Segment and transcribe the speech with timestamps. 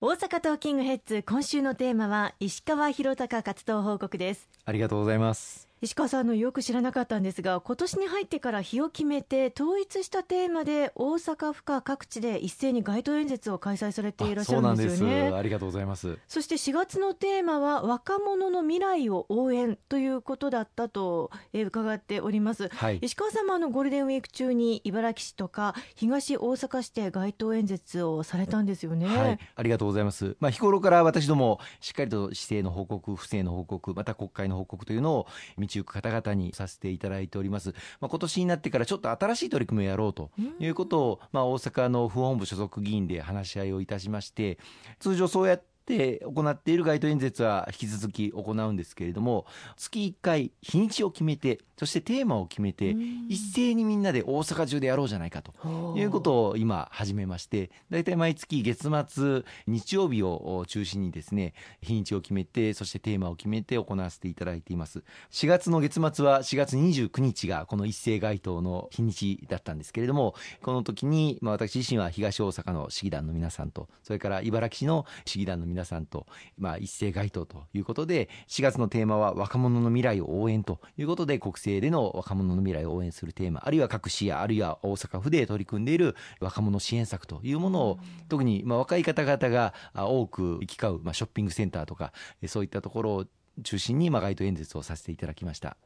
[0.00, 4.48] 大阪トーキングヘッズ今週のテーマは石川博隆活動報告です。
[4.64, 5.67] ありがとうございます。
[5.80, 15.30] 石川さんのよく知らなかったんですが今年に入ってから日を決めて統一したテーマで大阪府下各地で一斉に街頭演説を開催されていらっしゃるんですよね。
[15.32, 16.18] ありがとうございます。
[16.26, 30.36] そして4月のテーマは若者の未来を応援ということだったと、え伺っております、はい、石川さんもあのゴールデンウィーク中に茨城市とか東大阪市で街頭演説をされたんですよね、はい、ありがとうございます。
[30.40, 35.26] まあ日頃から私どもしっかりと市政の報告不正の報告また国会の報告というのを
[35.68, 37.74] 道行く方々にさせていただいております。
[38.00, 44.58] まあ、今年になってからちょっと新しい取り組みをやろうということを、まあ、大阪の府本部所属議員で話し合いをいたしまして、
[44.98, 49.46] 通常そうやってで行っている街頭演説は引き続き行うんですけれども
[49.76, 52.94] 月1回日にちを決めてそしてテーマを決めて
[53.28, 55.54] 一斉にみんなで大阪中でやろうじゃないかと
[55.96, 76.26] いうことを今始めまして大体毎月月末日曜日を中心にですね日にちを決めてそしてテーマを決めて行わせていただいています4月の月末は4月29日がこの一斉街頭の日にちだったんですけれどもこの時に、まあ、私自身は東大阪の市議団の皆さんとそれから茨城市の市議団の皆さんと、
[76.56, 87.98] まあ、一斉街頭ということで4月のテーマは若者の未来を応援ということで国政での若者の未来を応援するテーマあるいは各市やあるいは大阪府で取り組んでいる若者支援策というものを、
[88.28, 92.12] 特にまあ若い方々が多く行き交う、まあ、ショッピングセンターとか
[92.46, 93.24] そういったところを
[93.62, 95.76] 中心にまあ街頭演説をさせていただきました。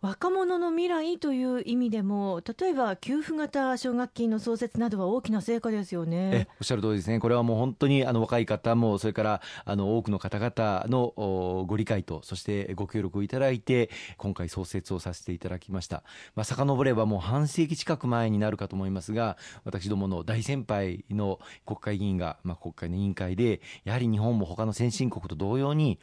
[0.00, 6.46] 若者の未来という意味でも例えば給付型奨学金の創設などは大きな成果ですよね。
[6.60, 7.18] おっしゃる通りですね。
[7.18, 16.04] これはもう本当にあの若い方もそれからあの多くの方々のご理解とそしてご協力をいただいて今回創設をさせていただきました。
[16.36, 25.98] まあ遡ればもう半世紀近く前になるかと思いますが私どもの大先輩の国会議員が、まあ、国会の委員会でやはり日本も他の先進国と同様に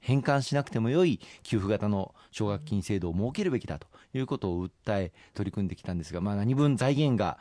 [0.00, 7.38] 返還しなくてもよい給付型の奨学金制度を設けるべきだということを訴え取り組んできたんですが、まあ、何分財源が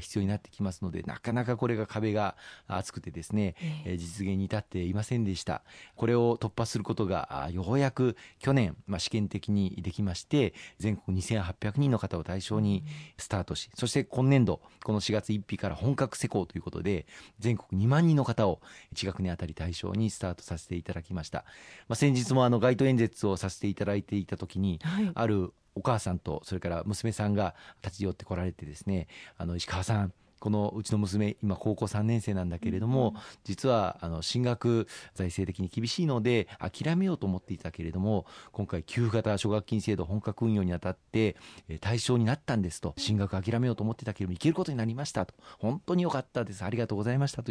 [0.00, 2.36] 必要になってきますのでなかなかこれが壁が
[2.66, 5.62] 厚くてですね、えー、実現に至っていませんでした。
[5.96, 12.84] これを突破することがようやく去年、まあ、試験的にできまして全国2800人の方を対象に
[13.16, 17.06] スタートしそして今年度この4月1日から本格施行ということで
[17.38, 18.60] 全国2万人の方を
[18.94, 21.44] 1学年あたり対象にスタートさせていただきました、
[21.88, 29.06] まあ、先日もあの街頭演説をさせていただいていた時に、はい、あるお母さんとそれから娘さんが立ち寄ってこられてですね
[29.36, 41.36] あの石川さんこのうちの娘今高校3年生なんだけれども、実はあの進学財政的に厳しいので諦めようと思っていたけれども今回給付型奨学金制度本格運用にあたって
[41.80, 42.94] 対象になったんですと。
[42.96, 45.34] 進学諦めようと思ってたけれども行けることになりましたと。
[45.58, 46.64] 本当に良かったです。
[46.64, 47.50] ありがとうございましたと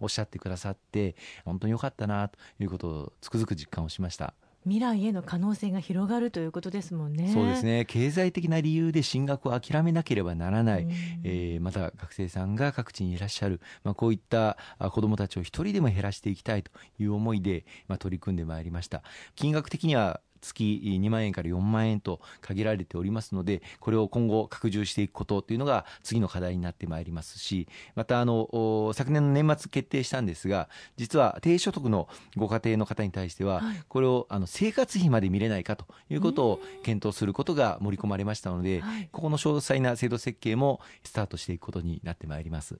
[0.00, 4.34] おっしゃってくださって本当に良かったなということをつくづく実感をしました。
[4.66, 7.30] 未来への可能性が広がるということですもんね。
[7.32, 7.84] そうですね。
[7.84, 10.88] 経済的な理由で進学を諦めなければならない。
[11.22, 13.60] えー、また学生さんが各地にいらっしゃる。
[13.84, 14.58] まあ、こういった
[14.90, 19.04] 子どもたちを一人でも減らしていきたいという思いで、まあ、取り組んでまいりました。
[19.36, 42.78] 金額的には月2万円から4万円と限られておりますのでこれを今後拡充していくことというのが次の課題になってまいりますしまたあの昨年の年末決定したんですが実は低所得のご家庭の方に対しては、これをあの生活費まで見れないかということを検討することが盛り込まれましたので、ここの詳細な制度設計もスタートしていくことになってまいります。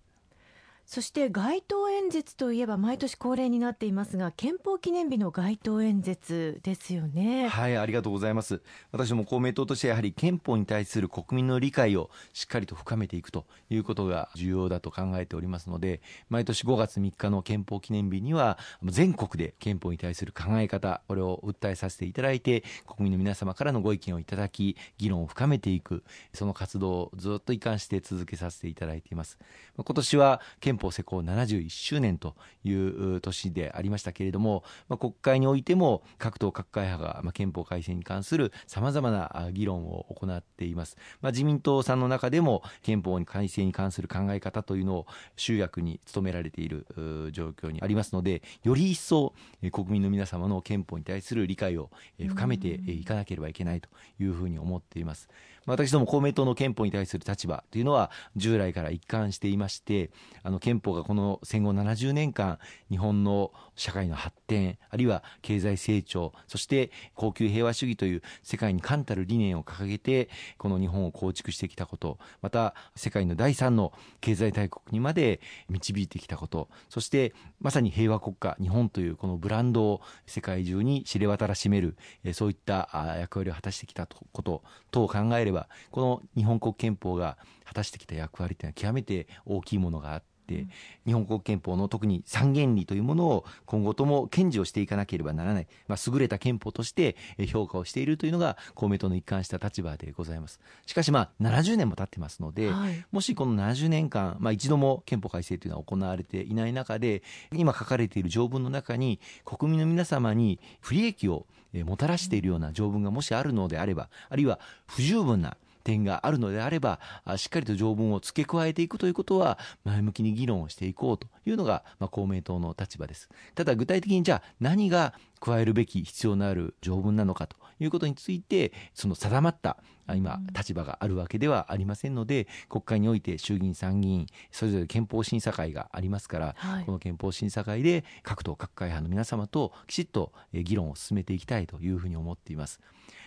[0.87, 7.49] そして街頭演説といえば毎年恒例になっていますが憲法記念日の街頭演説ですよね。
[7.49, 8.63] はいありがとうございます。
[8.93, 29.37] 私も公明党としてやはり憲法に対する国民の理解をしっかりと深めていくということが重要だと考えておりますので毎年5月3日の憲法記念日には全国で憲法に対する考え方これを訴えさせていただいて国民の皆様からのご意見をいただき議論を深めていくその活動をずっと一貫して続けさせていただいています。
[29.77, 45.07] 今年は憲憲法施行71周年という年でありましたけれども、まあ、国会においても各党各会派が、憲法改正に関するさまざまな議論を行っています、まあ、自民党さんの中でも憲法改正に関する考え方というのを
[45.37, 46.87] 集約に努められている
[47.33, 49.33] 状況にありますのでより一層
[49.73, 53.89] 国民の皆様の憲法に対する理解を深めていかなければいけないと
[54.21, 55.29] いうふうに思っています。
[55.67, 60.11] 私ども公明党の憲法に対する立場というのは従来から一貫していまして
[60.43, 62.59] あの憲法がこの戦後70年間
[62.91, 70.29] 日本の社会の発展あるいは経済成長そして恒久平和主義という世界に冠たる理念を掲げて
[70.59, 81.97] この日本を構築してきたことまた世界の第三の経済大国にまで導いてきたことそしてまさに平和国家日本というこのブランドを世界中に知れ渡らしめる
[82.35, 85.56] そういった役割を果たしてきたこと等を考えれば
[85.91, 90.36] この日本国憲法が果たしてきた役割というのは極めて大きいものがあって。
[90.55, 97.17] 日本国憲法の特に三原理というものを今後とも堅持をしていかなければならない、まあ、優れた憲法として
[97.49, 100.61] 評価をしているというのが公明党の一貫した立場でございます。
[100.87, 107.23] しかしまあ70年も経ってますので、はい、もしこの70年間、まあ、一度も憲法改正というのは行われていない中で
[107.53, 111.47] 今書かれている条文の中に国民の皆様に不利益を
[111.85, 115.57] もたらしているような条文がもしあるのであればあるいは不十分な
[115.87, 116.99] 点があるのであれば
[117.37, 123.29] しっかりと条文を付け加えていくということは前向きに議論をしていこうというのが、まあ、公明党の立場です。
[123.55, 129.77] ただ具体的にじゃあ何が加えるべき必要のある条文なのかということについてその定まった
[130.15, 142.81] 今立場があるわけではありませんので国会において衆議院参議院それぞれ憲法審査会がありますから、はい、この憲法審査会で各党各会派の皆様ときちっと議論を進めていきたいというふうに思っています。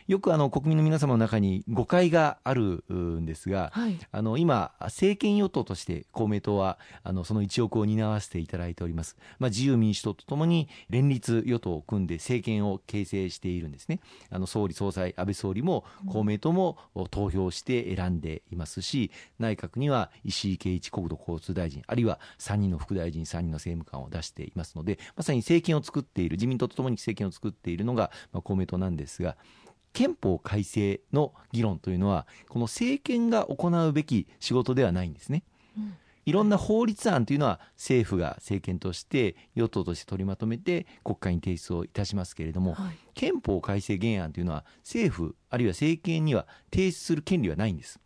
[0.10, 14.00] よくあの国民の皆様の中に誤解があるんですが、はい、あの今政権与党として公明党はあのその一翼を担わせていただいております、まあ、自由民主党とともに連立与党を組んで政権を形成しているんですね。
[14.32, 16.80] あの総理総裁安倍総理も公明党も
[17.12, 29.38] 投票して選んでいますし内閣には石井啓一国土交通大臣あるいは3人の副大臣3人の政務官を出していますのでまさに政権を作っている自民党とともに政権を作っているのが、まあ、公明党なんですが
[29.94, 35.44] 憲法改正の議論というのはこの政権が行うべき仕事ではないんですね。
[35.77, 35.97] うん
[36.30, 48.00] いろんな法律案というのは政府が政権として与党として取りまとめて国会に提出をいたしますけれども、はい、憲法改正原案というのは政府あるいは政権には提出する権利はないんです。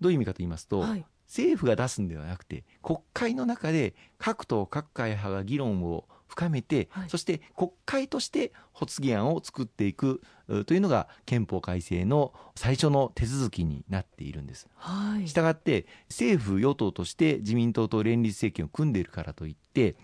[0.00, 10.22] どういう意味かと言いますと、はい、政府が出すんではなくて国会の中で各党各会派が議論を深めて、はい、そして国会として発議案を作っていく
[10.66, 14.66] というのが憲法改正の最初の手続きになっているんです。
[14.76, 19.96] はい、したがって政府与党として自民党と連立政権を組んでいるからといって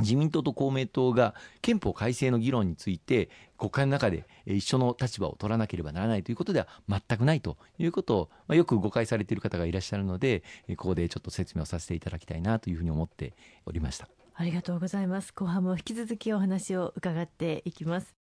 [0.00, 10.44] 自民党と公明党が憲法改正の議論について国会の中で一緒の立場を取らなければならないということでは全くないということを、まあ、よく誤解されている方がいらっしゃるので
[10.76, 13.34] ここでちょっと説明をさせていただきたいなというふうに思って
[13.66, 14.08] おりました。
[14.38, 15.32] ありがとうございます。
[15.34, 18.17] 後半も引き続きお話を伺っていきます。